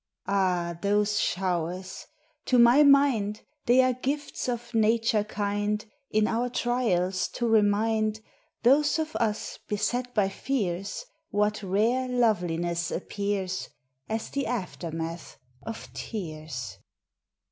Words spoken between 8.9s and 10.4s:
of us beset by